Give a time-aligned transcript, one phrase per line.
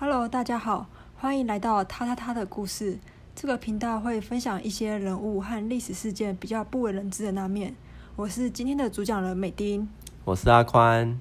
[0.00, 0.86] Hello，大家好，
[1.16, 3.00] 欢迎来到他他他的故事。
[3.34, 7.74] 这个频道会分享一些人物和历史事件比较不为人知的那面。
[8.14, 9.88] 我是今天的主讲人美丁，
[10.24, 11.18] 我是阿宽。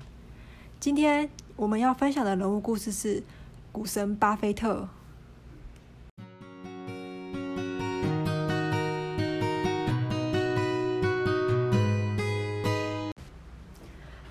[0.80, 3.24] 今天我们要分享的人物故事是
[3.72, 4.88] 股神巴菲特。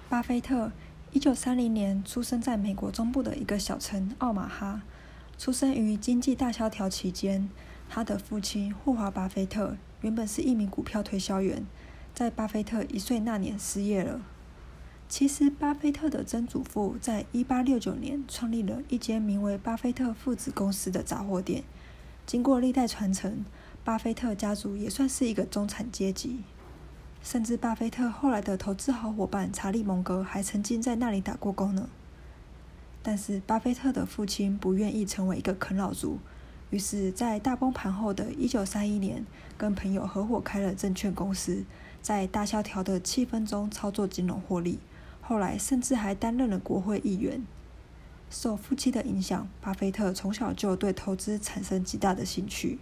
[0.09, 0.71] 巴菲特。
[1.17, 4.83] 一九三零年出生在美国中部的一个小城奥马哈。
[5.39, 7.48] 出生于经济大萧条期间，
[7.89, 11.65] 他的父亲霍华·巴菲特原本是一名股票推销员，
[12.12, 14.20] 在巴菲特一岁那年失业了。
[15.09, 21.64] 其实，巴菲特的曾祖父在一八六九年创立了一间名为巴菲特父子公司的杂货店。
[22.27, 23.47] 经过历代传承，
[23.83, 26.41] 巴菲特家族也算是一个中产阶级。
[27.27, 31.89] 甚至巴菲特后来的投资好伙伴查理·蒙格还曾经在那里打过工呢。
[33.03, 36.20] 但是巴菲特的父亲不愿意成为一个啃老族，
[36.70, 39.27] 于是，在大崩盘后的一九三一年，
[39.59, 41.65] 跟朋友合伙开了证券公司，
[42.00, 44.78] 在大萧条的气氛中操作金融获利。
[45.20, 47.45] 后来甚至还担任了国会议员。
[48.31, 52.78] 受父亲的影响，巴菲特从小就对投资产生极大的兴趣。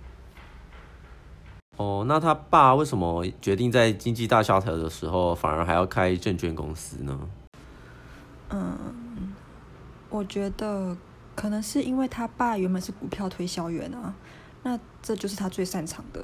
[1.77, 7.19] 哦，那他爸为什么决定在经济大萧条的时候，反而还要开证券公司呢？
[8.50, 9.34] 嗯，
[10.08, 10.97] 我觉得
[11.34, 14.14] 可能是因为他爸原本是股票推销员啊，
[14.62, 16.22] 那这就是他最擅长的。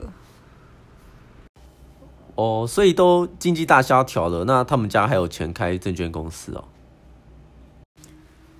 [2.37, 6.65] 哦，所以都经济大萧条了，那他们家还有钱开证券公司哦？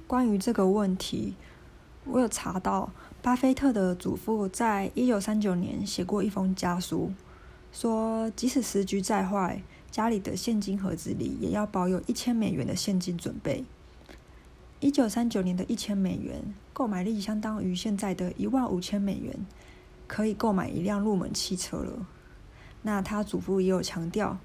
[0.09, 1.37] 关于这个问题，
[2.05, 2.91] 我有查到。
[3.23, 7.13] 巴菲特的祖父在一九三九年写过一封家书，
[7.71, 13.65] 说即使时局再坏，家里的现金盒子里也要保有一千美元的现金准备。
[14.81, 19.47] 一九三九年的一千美元购买力相当于现在的一万五千美元，
[20.07, 22.07] 可以购买一辆入门汽车了。
[22.81, 24.39] 那他祖父也有强调，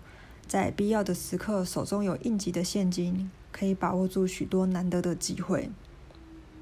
[0.46, 5.70] 在必要的时刻手中有应急的现金，可以把握住许多难得的机会。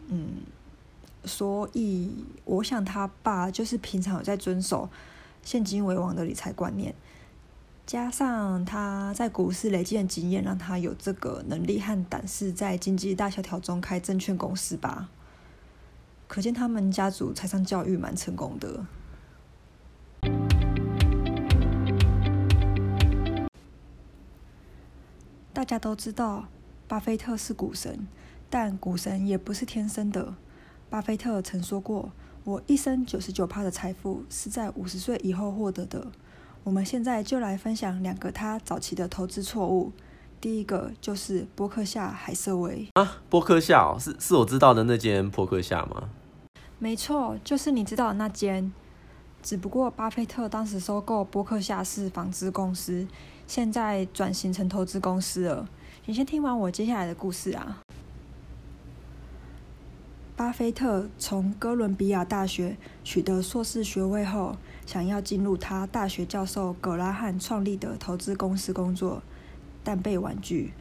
[0.09, 0.43] 嗯。
[1.25, 2.11] 所以，
[2.45, 4.89] 我想他爸就是平常有在遵守
[5.41, 6.93] 现金为王的理财观念，
[7.85, 15.09] 加上他在股市累积的经验，让他有这个能力和胆识在经济大萧条中开证券公司吧。
[16.27, 18.85] 可见他们家族财商教育蛮成功的。
[25.53, 26.47] 大家都知道，
[26.87, 28.07] 巴菲特是股神，
[28.49, 30.33] 但股神也不是天生的。
[30.93, 32.11] 巴菲特曾说过
[32.45, 36.05] ：“我一生九十九趴的财富是在五十岁以后获得的。”
[36.63, 39.91] 我们现在就来分享两个他早期的投资错误。
[40.39, 46.09] 第一个就是波克夏海瑟薇啊，波克夏哦，是是我知道的那间波克夏吗？
[46.77, 48.71] 没错，就是你知道的那间。
[49.41, 53.07] 只不过巴菲特当时收购波克夏是纺织公司，
[53.47, 55.67] 现在转型成投资公司了。
[56.05, 57.79] 你先听完我接下来的故事啊。
[60.43, 69.23] 巴菲特从哥伦比亚大学取得硕士学位后，想要进入他大学教授葛拉汉创立的投资公司工作，
[69.85, 70.73] 但被婉拒。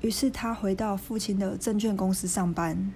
[0.00, 2.90] 于是他回到父亲的证券公司上班。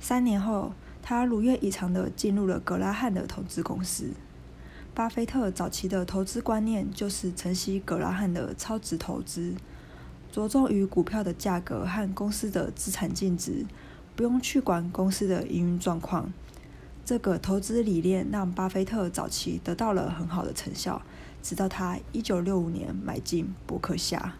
[0.00, 4.10] 三年后，他如愿以偿的进入了葛拉汉的投资公司。
[4.96, 9.54] 巴菲特早期的投资观念就是承袭葛拉汉的超值投资，
[10.32, 13.64] 着重于股票的价格和公司的资产净值。
[14.16, 16.32] 不用去管公司的营运状况，
[17.04, 21.02] 这个投资理念让巴菲特早期得到了很好的成效。
[21.42, 24.36] 直到他一九六五年买进伯克夏。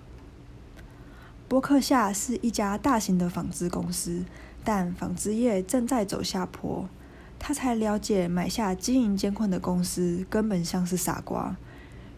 [1.47, 4.25] 伯克夏是一家大型的纺织公司，
[4.65, 6.89] 但纺织业正在走下坡。
[7.39, 11.55] 他才了解，买下经营艰困的公司根本像是傻瓜。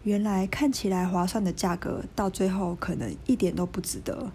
[0.03, 4.31] 原来看起来划算的价格，到最后可能一点都不值得。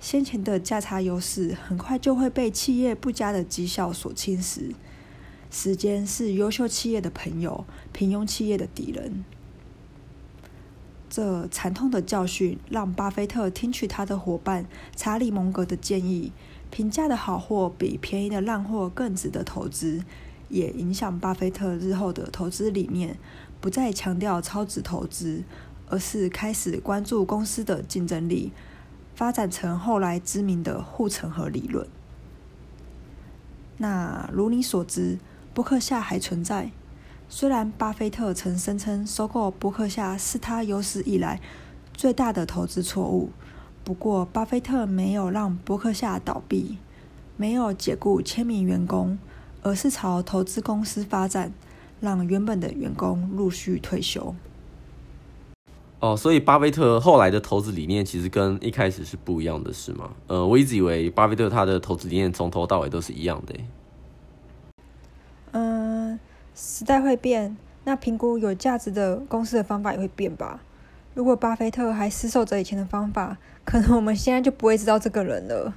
[0.00, 4.72] 先前的价差优势很快就会被企业不佳的绩效所侵蚀。
[5.50, 9.24] 时间是优秀企业的朋友，平庸企业的敌人。
[11.10, 16.32] 这惨痛的教训让巴菲特听取他的伙伴查理·蒙格的建议：
[16.70, 20.04] 平价的好货比便宜的烂货更值得投资。
[20.50, 23.18] 也影响巴菲特日后的投资理念，
[23.60, 25.44] 不再强调超值投资，
[25.88, 28.50] 而是开始关注公司的竞争力。
[29.18, 31.88] 发展成后来知名的护城河理论。
[33.78, 35.18] 那如你所知，
[35.52, 36.70] 伯克夏还存在。
[37.28, 41.40] 虽然巴菲特曾声称收购伯克夏是他有史以来
[41.92, 43.30] 最大的投资错误，
[43.82, 46.78] 不过巴菲特没有让伯克夏倒闭。
[47.36, 49.18] 没有解雇千名员工，
[49.62, 51.52] 而是朝投资公司发展，
[52.00, 54.36] 让原本的员工陆续退休。
[56.00, 60.10] 哦，所以巴菲特后来的投资理念其实跟一开始是不一样的，是吗？
[60.28, 63.54] 呃，我一直以为巴菲特他的投资理念从头到尾都是一样的。
[65.50, 66.20] 嗯，
[66.54, 70.60] 时代会变，那评估有价值的公司的方法也会变吧。
[71.14, 75.72] 如果巴菲特还死守着以前的方法，可能我们现在就不会知道这个人了。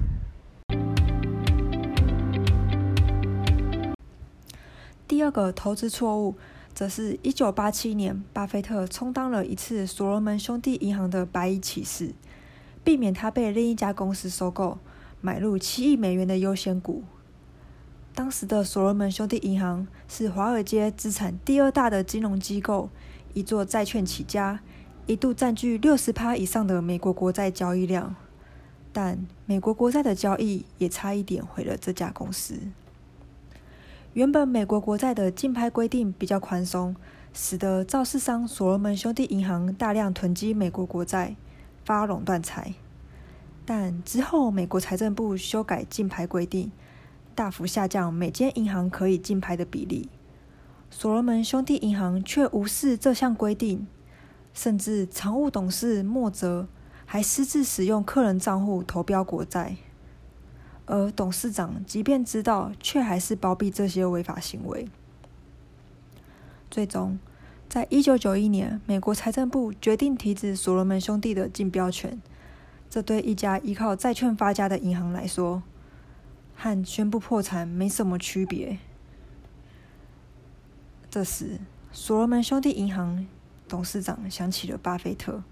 [5.08, 6.36] 第二个投资错误。
[6.82, 12.16] 则是一九八七年，巴菲特充当了一次所罗门兄弟银行的白衣骑士，
[12.84, 14.80] 避免他被另一家公司收购，
[15.22, 17.04] 买入七亿美元的优先股。
[18.16, 22.90] 当时的所罗门兄弟银行是华尔街资产第二大的金融机构，
[23.36, 24.62] 以做债券起家，
[25.06, 28.16] 一度占据六十趴以上的美国国债交易量。
[28.92, 32.58] 但美国国债的交易也差一点毁了这家公司。
[34.14, 36.94] 原本美国国债的竞拍规定比较宽松，
[37.32, 41.38] 使得造市商所罗门兄弟银行大量囤积美国国债，
[41.86, 42.74] 发垄断财。
[43.64, 46.74] 但之后美国财政部修改竞拍规定，
[47.34, 50.10] 大幅下降每间银行可以竞拍的比例。
[50.90, 53.88] 所罗门兄弟银行却无视这项规定，
[54.54, 56.68] 甚至常务董事莫泽
[57.06, 59.78] 还私自使用客人账户投标国债。
[60.86, 64.88] 而董事长即便知道，却还是包庇这些违法行为。
[66.70, 67.20] 最终，
[67.70, 72.22] 在一九九一年，美国财政部决定停止所罗门兄弟的竞标权。
[72.90, 75.64] 这对一家依靠债券发家的银行来说，
[76.56, 78.80] 和宣布破产没什么区别。
[81.10, 81.60] 这时，
[81.92, 83.26] 所罗门兄弟银行
[83.68, 85.44] 董事长想起了巴菲特，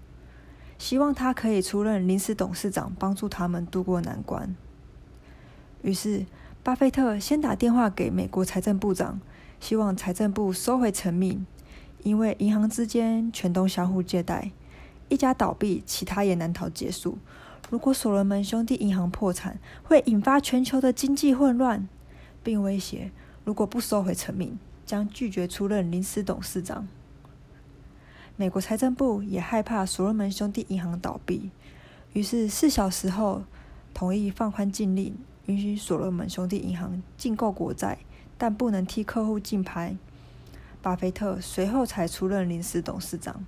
[0.78, 4.54] 希望他可以出任临时董事长，帮助他们渡过难关。
[5.82, 6.26] 于是，
[6.62, 9.20] 巴菲特先打电话给美国财政部长，
[9.60, 11.46] 希望财政部收回成命，
[12.02, 14.52] 因为银行之间全都相互借贷，
[15.08, 17.18] 一家倒闭，其他也难逃结束。
[17.70, 21.88] 如果所罗门兄弟银行破产，会引发全球的经济混乱，
[22.42, 23.10] 并威胁
[23.44, 26.86] 如果不收回成命，将拒绝出任临时董事长。
[28.36, 31.50] 美国财政部也害怕所罗门兄弟银行倒闭，
[32.12, 33.44] 于是四小时后
[33.94, 35.16] 同意放宽禁令。
[35.46, 37.98] 允许所罗门兄弟银行竞购国债，
[38.38, 39.96] 但不能替客户竞拍。
[40.82, 43.44] 巴菲特随后才出任临时董事长。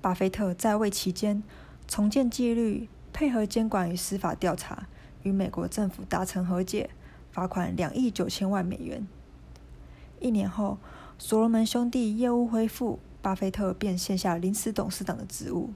[0.00, 1.42] 巴菲特在位期间，
[1.86, 4.86] 重建纪律，配合监管与司法调查，
[5.22, 6.90] 与美国政府达成和解，
[7.30, 9.06] 罚款两亿九千万美元。
[10.20, 10.78] 一年后，
[11.18, 15.70] 所罗门兄弟业务恢复，巴菲特便卸下临时董事长的职务。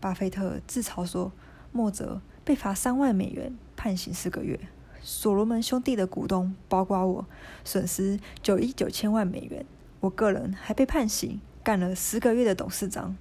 [0.00, 1.32] 巴菲特自嘲说
[1.72, 4.58] ：“莫泽。”被罚三万美元，判刑四个月。
[5.00, 7.24] 所罗门兄弟的股东，包括我，
[7.64, 9.64] 损失九亿九千万美元。
[10.00, 13.16] 我个人还被判刑，干了十个月的董事长。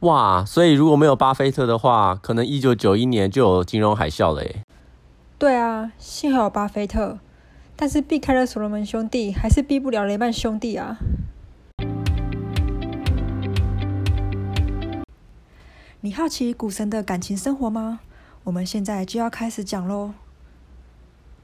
[0.00, 0.44] 哇！
[0.44, 4.60] 所以如果没有巴菲特的话，可能一九九一年就有金融海啸了耶。
[5.38, 7.18] 对啊，幸好有巴菲特，
[7.76, 10.98] 但是避开了所罗门兄弟，还是避不了雷曼兄弟啊。
[16.02, 18.00] 你好奇股神的感情生活吗？
[18.44, 20.14] 我们现在就要开始讲喽。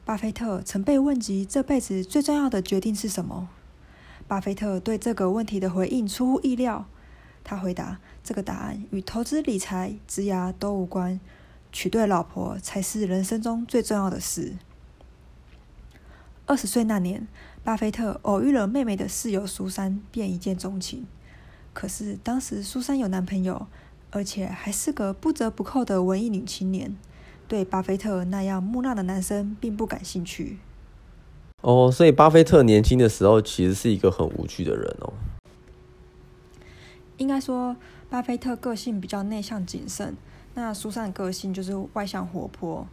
[0.06, 3.50] 巴菲特曾被问及这辈子最重要的决定是什么？
[4.26, 6.86] 巴菲特对这个问题的回应出乎意料。
[7.44, 11.20] 他回答：“这个答案与投资理财、职涯都无关，
[11.70, 14.56] 娶对老婆才是人生中最重要的事。”
[16.46, 17.28] 二十岁那年，
[17.62, 21.06] 巴菲特偶遇了妹妹的室友苏珊，便一见钟情。
[21.74, 23.66] 可是当时苏珊有男朋友。
[24.16, 26.96] 而且还是个不折不扣的文艺女青年，
[27.46, 30.56] 对巴菲特那样木讷的男生并不感兴趣。
[31.60, 35.12] 哦，所以巴菲特年轻的时候其实是一个很无趣的人哦。
[37.18, 37.76] 应该说，
[38.08, 40.16] 巴菲特个性比较内向谨慎，
[40.54, 42.86] 那苏珊个性就是外向活泼。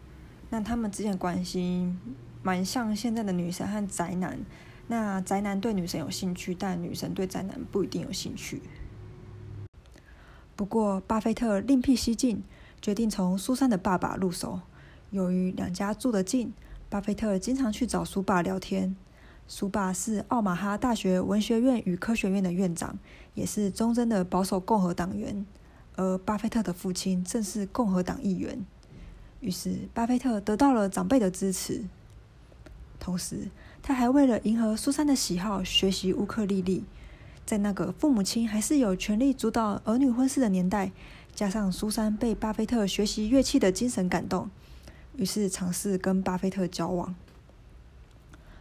[0.50, 1.88] 那他们之间关系
[2.42, 4.38] 蛮像现在的女神和宅男。
[4.88, 8.62] 那宅男对女神有兴趣，但女神对宅男不一定有兴趣。
[10.56, 12.44] 不过，巴菲特另辟蹊径，
[12.80, 14.60] 决定从苏珊的爸爸入手。
[15.10, 16.54] 由于两家住得近，
[16.90, 18.96] 巴菲特经常去找苏爸聊天。
[19.48, 22.98] 苏爸是奥马哈大学文学院与科学院的院长，
[23.34, 25.46] 也是忠贞的保守共和党员。
[25.96, 28.66] 而巴菲特的父亲正是共和党议员。
[29.42, 31.84] 于是，巴菲特得到了长辈的支持。
[33.00, 33.50] 同时，
[33.82, 36.86] 他还为了迎合苏珊的喜好，学习乌克丽丽。
[37.46, 40.92] 在那个父母亲还是有权力主导儿女婚事的年代，
[41.36, 44.50] 加上苏珊被巴菲特学习乐器的精神感动，
[45.18, 47.14] 于是尝试跟巴菲特交往。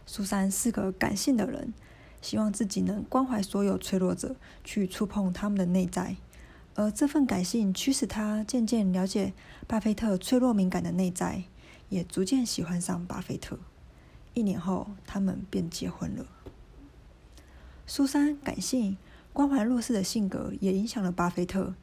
[0.05, 1.73] 苏珊是个感性的人，
[2.21, 6.17] 希望自己能关怀所有脆弱者，去触碰他们的内在。
[6.75, 9.31] 而这份感性驱使他渐渐了解
[9.67, 11.43] 巴菲特脆弱敏感的内在，
[11.89, 13.57] 也逐渐喜欢上巴菲特。
[14.33, 16.25] 一年后，他们便结婚了。
[17.85, 18.97] 苏珊感性、
[19.31, 21.73] 关怀弱势的性格也影响了巴菲特。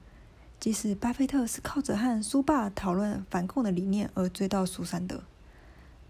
[0.59, 5.23] 即使巴菲特是靠着和苏爸讨论反共的理念而追到苏珊的，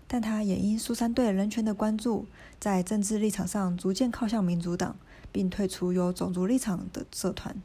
[0.09, 2.27] 但他也因苏珊对人权的关注，
[2.59, 4.97] 在政治立场上逐渐靠向民主党，
[5.31, 7.63] 并退出有种族立场的社团。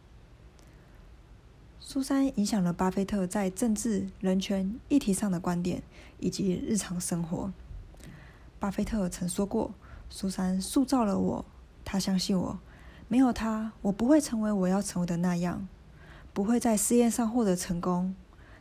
[1.80, 5.82] 苏珊影响了巴菲特在政治、人权议题上的观点
[6.20, 7.52] 以及日常生活。
[8.60, 9.74] 巴菲特曾说过
[10.10, 11.46] ：“苏珊塑造了我，
[11.86, 12.60] 他相信我，
[13.08, 15.66] 没有他，我不会成为我要成为的那样。”
[16.34, 18.14] 不会在试验上获得成功，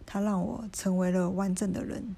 [0.06, 2.14] 他让我成为了完整的人。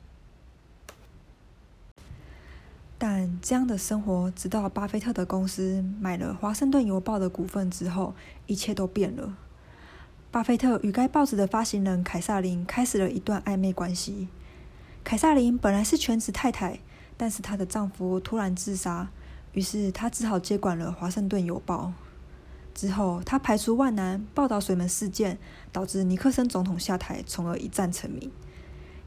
[2.98, 9.34] 但这样的生活，直到巴菲特的公司买了《华盛顿邮报》的股份之后，一切都变了。
[10.30, 14.28] 巴菲特与该报纸的发行人凯撒琳开始了一段暧昧关系。
[15.02, 16.80] 凯撒琳本来是全职太太，
[17.16, 19.08] 但是她的丈夫突然自杀，
[19.56, 21.94] 于是他只好接管了《华盛顿邮报》。
[22.78, 25.38] 之后，他排除万难报道水门事件，
[25.72, 28.30] 导致尼克森总统下台，从而一战成名。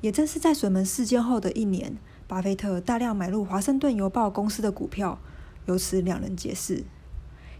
[0.01, 5.19] 也正是在水门事件后的一年，巴菲特大量买入华盛顿邮报公司的股票，
[5.67, 6.83] 由此两人结识。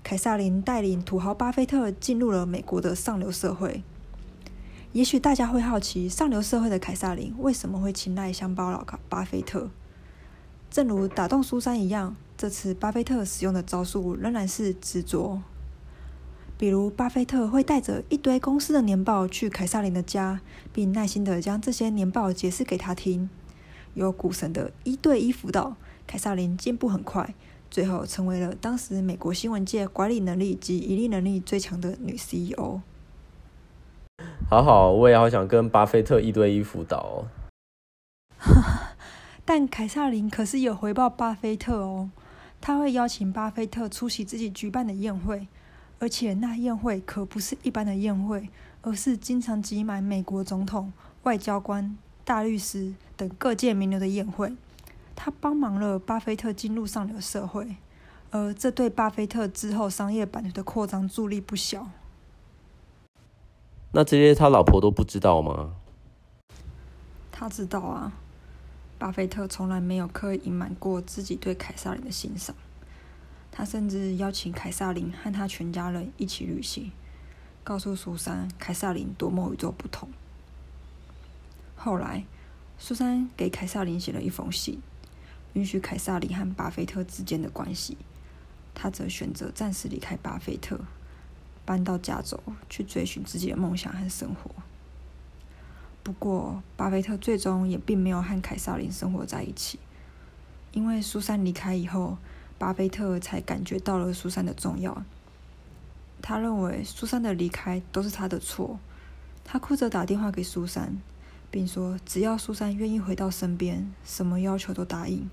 [0.01, 3.83] 凯撒琳带领土豪巴菲特进入了美国的上流社会。
[4.93, 9.69] 也许大家会好奇，上流社会的凯撒琳为什么会青睐乡巴佬巴菲特？
[10.71, 15.41] 正如打动苏珊一样，这次巴菲特使用的招数仍然是执着。
[16.57, 20.39] 比如，巴菲特会带着一堆公司的年报去凯撒琳的家，
[20.71, 23.29] 并耐心地将这些年报解释给他听。
[23.93, 25.75] 有股神的一对一辅导，
[26.07, 27.35] 凯撒琳进步很快，
[27.69, 32.79] 最后成为了当时美国新闻界管理能力及盈利能力最强的女 CEO。
[34.49, 37.27] 好好，我也好想跟巴菲特一对一辅导哦。
[39.43, 42.11] 但凯撒琳可是有回报巴菲特哦，
[42.61, 45.47] 他会邀请巴菲特出席自己举办的宴会。
[46.01, 48.47] 而且那宴会可不是一般的宴会，
[48.81, 54.55] 而是经常挤满美国总统、外交官、大律师等各界名流的宴会。
[55.13, 57.75] 他帮忙了巴菲特进入上流社会，
[58.31, 61.89] 而这对巴菲特之后商业版图的扩张助力不小。
[63.91, 65.73] 那这些他老婆都不知道吗？
[67.29, 68.13] 他知道啊，
[68.99, 72.53] 巴菲特从来没有刻意隐瞒过自己对凯撒琳的欣赏。
[73.49, 76.91] 他甚至邀请凯撒琳和他全家人一起旅行，
[77.63, 80.09] 告诉苏珊凯撒琳多么与众不同。
[81.75, 82.25] 后来，
[82.77, 84.81] 苏珊给凯撒琳写了一封信，
[85.53, 87.97] 允许凯撒琳和巴菲特之间的关系。
[88.75, 90.79] 他则选择暂时离开巴菲特，
[91.65, 92.37] 搬到加州
[92.69, 94.51] 去追寻自己的梦想和生活。
[96.09, 99.77] 不过，巴菲特最终也并没有和凯撒琳生活在一起，
[100.71, 102.17] 因为苏珊离开以后。
[102.57, 105.03] 巴菲特才感觉到了苏珊的重要。
[106.19, 108.79] 他认为苏珊的离开都是他的错。
[109.45, 110.97] 他哭着打电话给苏珊，
[111.49, 115.29] 并说只要苏珊愿意回到身边，什么要求都答应，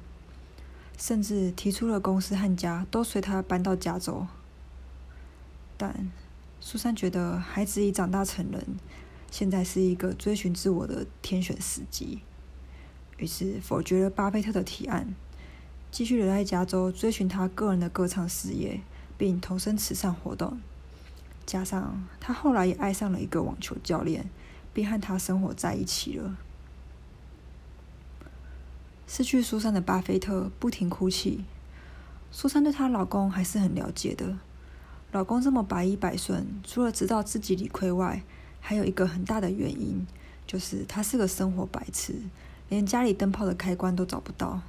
[0.98, 4.26] 甚至提出了公司和家都随他搬到加州。
[5.76, 6.12] 但
[6.60, 8.76] 苏珊觉得孩子已长大成人，
[9.30, 12.20] 现在是一个追寻自我的天选时机，
[13.18, 15.14] 于是否决了巴菲特的提案。
[15.90, 18.80] 继续留在加州，追寻他个人的歌唱事业，
[19.16, 20.58] 并投身慈善活动。
[21.46, 24.28] 加上他后来也爱上了一个网球教练，
[24.74, 26.36] 并和他生活在一起了。
[29.06, 31.44] 失去苏珊的巴菲特不停哭泣。
[32.32, 34.36] 苏珊对她老公还是很了解的。
[35.12, 38.22] 老公这么百依百顺，除了知道自己理亏外，
[38.68, 40.04] 还有一个很大的原因，
[40.44, 42.14] 就是他是个生活白痴，
[42.68, 44.60] 连家里灯泡的开关都找不到。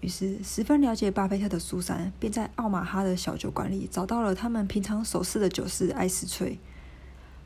[0.00, 6.58] 于是，十分了解巴菲特的苏珊，便在奥马哈的小酒馆里找到了他们平常熟识的酒师艾斯翠。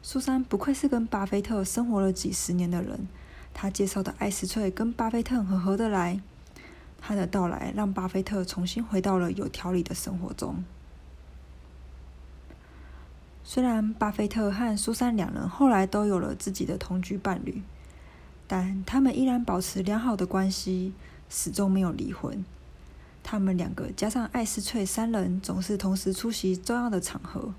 [0.02, 3.06] 苏珊不愧是跟巴菲特生活了几十年的人，
[3.52, 6.22] 他介绍的艾斯翠跟巴菲特很合得来。
[6.98, 10.64] 他的到来让巴菲特重新回到了有条理的生活中。
[13.44, 17.62] 虽然巴菲特和苏珊两人后来都有了自己的同居伴侣，
[18.46, 20.92] 但他们依然保持良好的关系。
[21.34, 22.44] 始终没有离婚。
[23.22, 27.54] 他们两个加上艾斯翠三人，总是同时出席重要的场合，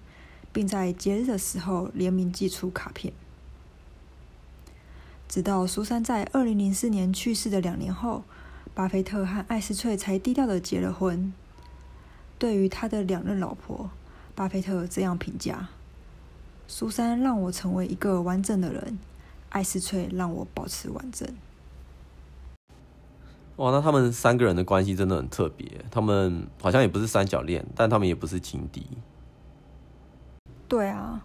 [0.52, 3.12] 并在节日的时候联名寄出卡片。
[5.28, 8.24] 直到苏珊在二零零四年去世的两年后，
[8.76, 11.34] 巴菲特和艾斯翠才低调的结了婚。
[12.38, 13.90] 对于他的两任老婆，
[14.36, 15.70] 巴菲特这样评价
[16.68, 18.98] ：“苏珊让我成为一个完整的人，
[19.50, 21.28] 艾斯翠让我保持完整。”
[23.58, 25.86] 哇，那他们三个人的关系真的很特别。
[25.92, 28.88] 他们好像也不是三角恋，但他们也不是情敌。
[30.68, 31.24] 对啊，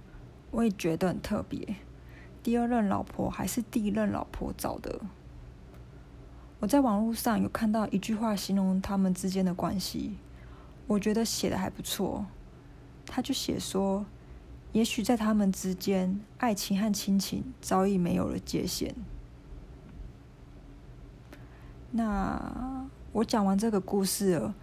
[0.50, 1.76] 我也觉得很特别。
[2.42, 5.00] 第二任老婆还是第一任老婆找的。
[6.60, 10.18] 我在网络上有看到一句话形容他们之间的关系，
[10.86, 12.26] 我觉得写的还不错。
[13.08, 14.04] 他就写说，
[14.72, 18.94] 也许在他们之间，爱情和亲情早已没有了界限。
[21.90, 24.54] 那我讲完这个故事了，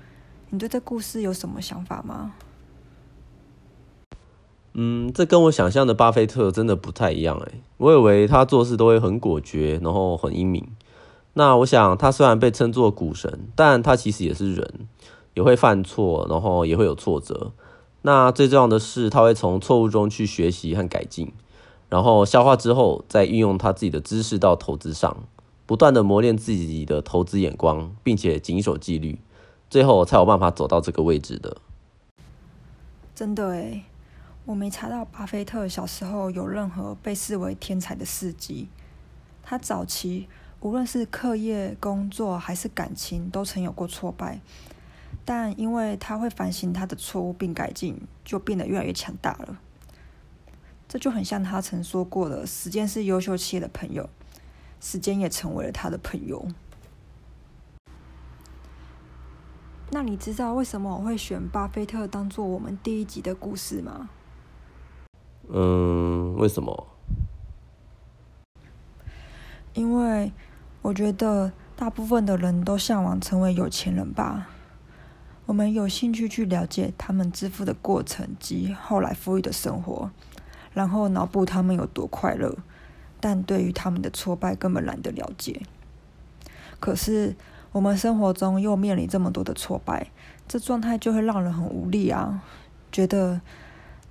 [0.51, 2.33] 你对这故事有什么想法吗？
[4.73, 7.61] 嗯，这跟我想象的巴菲特真的不太一样诶。
[7.77, 10.67] 我以为他做事都会很果决，然后很英明。
[11.33, 14.87] 那我想，他虽然被称作股神，但他其实也是人，
[15.33, 17.53] 也会犯错，然后也会有挫折。
[18.05, 21.33] 那最重要的是，他会从错误中去学习和改进，
[21.89, 25.23] 然后消化之后，再运用他自己的知识到投资上。
[25.65, 29.17] 不断的磨练自己的投资眼光，并且谨守纪律，
[29.71, 31.57] 最后才有办法走到这个位置的。
[33.15, 33.83] 真的诶，
[34.45, 38.67] 我没查到巴菲特小时候有任何被视为天才的事迹。
[39.41, 40.27] 他早期
[40.59, 44.39] 无论是课业、工作还是感情，都曾有过挫败，
[45.25, 49.57] 但因为他会反省他的错误并改进，就变得越来越强大了。
[50.87, 54.07] 这就很像他曾说过的：“时间是优秀企业的朋友。”
[54.79, 56.47] 时间也成为了他的朋友。
[59.89, 64.09] 那你知道为什么我会选巴菲特当做我们第一集的故事吗？
[65.49, 66.87] 嗯，为什么？
[69.73, 70.31] 因为
[70.83, 74.49] 我觉得大部分的人都向往成为有钱人吧。
[75.45, 80.09] 我们有兴趣去了解他们致富的过程及后来富裕的生活，
[80.73, 82.57] 然后脑补他们有多快乐。
[83.19, 85.61] 但对于他们的挫败根本懒得了解。
[86.79, 87.35] 可是
[87.71, 90.11] 我们生活中又面临这么多的挫败，
[90.47, 92.43] 这状态就会让人很无力啊！
[92.91, 93.41] 觉得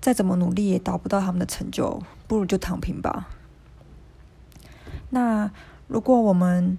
[0.00, 3.28] 再怎么努力也达不到他们的成就，不如就躺平吧。
[5.10, 5.50] 那
[5.86, 6.76] 如果我们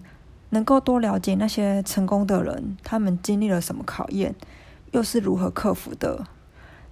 [0.49, 4.33] 能够多了解那些成功的人，他们经历了什么考验，
[4.91, 6.25] 又是如何克服的，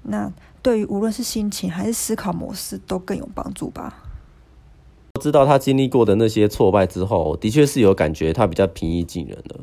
[0.03, 4.03] 那对于无论是心情还是思考模式都更有帮助吧。
[5.21, 9.59] 知道他经历过的那些挫败之后，的确是有感觉他比较平易近人了。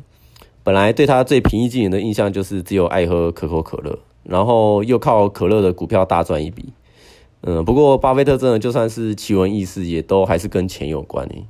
[0.63, 6.71] 本来对他最平易近人的印象就是只有爱喝可口可乐，然后又靠可乐的股票大赚一笔。
[7.41, 11.45] 嗯，不过巴菲特真的就算是奇闻异事，也都还是跟钱有关诶。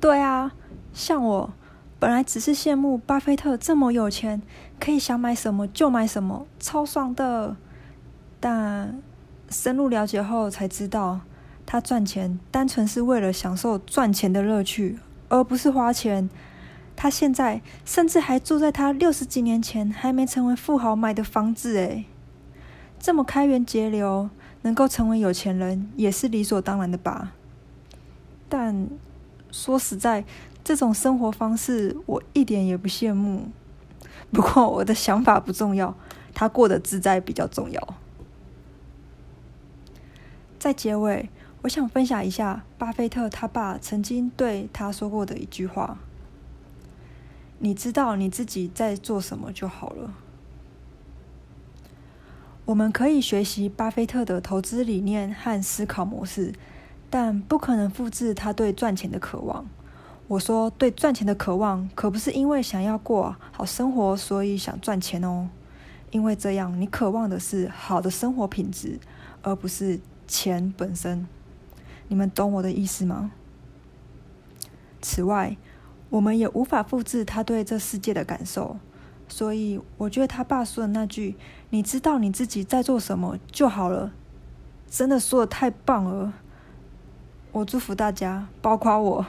[0.00, 0.52] 对啊，
[0.94, 1.52] 像我
[1.98, 4.40] 本来只是羡慕巴菲特这么有钱，
[4.80, 7.56] 可以想买什么就买什么，超爽的。
[8.40, 9.02] 但
[9.50, 11.20] 深入了解后才知道。
[11.66, 14.98] 他赚钱单纯是为了享受赚钱的乐趣，
[15.30, 16.28] 而不是花钱。
[16.94, 22.04] 他现在甚至还住在他六十几年前还没成为富豪买的房子，诶，
[23.00, 24.28] 这么开源节流，
[24.60, 27.32] 能够成为有钱人也是理所当然的吧？
[28.46, 28.86] 但
[29.50, 30.22] 说实在，
[30.64, 33.48] 这种生活方式我一点也不羡慕。
[34.32, 35.94] 不过我的想法不重要，
[36.32, 37.94] 他过得自在比较重要。
[40.58, 41.28] 在结尾。
[41.62, 45.96] 我想分享一下巴菲特他爸曾经对他说过的一句话
[47.60, 50.12] ：“你知道你自己在做什么就好了。”
[52.66, 56.52] 我们可以学习巴菲特的投资理念和思考模式，
[57.08, 59.64] 但不可能复制他对赚钱的渴望。
[60.34, 65.48] 我说对赚钱的渴望，可不是因为想要过好生活所以想赚钱哦，
[66.10, 68.98] 因为这样你渴望的是好的生活品质，
[69.42, 71.24] 而不是钱本身。
[72.08, 73.30] 你们懂我的意思吗？
[75.00, 75.56] 此外，
[76.10, 78.76] 我们也无法复制他对这世界的感受，
[79.28, 81.36] 所以我觉得他爸说的那句
[81.70, 84.10] “你知道你自己在做什么就好了”，
[84.90, 86.32] 真的说的太棒了。
[87.52, 89.26] 我祝福大家，包括我，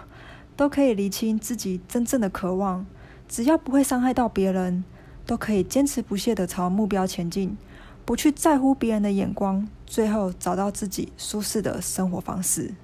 [0.56, 2.86] 都可以理清自己真正的渴望，
[3.28, 4.84] 只要不会伤害到别人，
[5.26, 7.58] 都可以坚持不懈的朝目标前进。
[8.06, 12.76] 不去在乎别人的眼光，最后找到自己舒适的生活方式。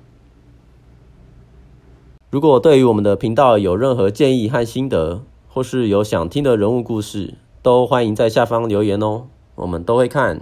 [2.31, 10.41] 如果对于我们的频道有任何建议和心得，或是有想听的人物故事，都欢迎在下方留言哦，我们都会看。